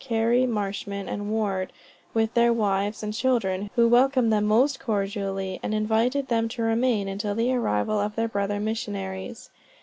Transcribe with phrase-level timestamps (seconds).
[0.03, 1.71] Carey Marshman and Ward,
[2.11, 7.07] with their wives and children who welcomed them most cordially, and invited them to remain
[7.07, 9.51] until the arrival of their brother missionaries.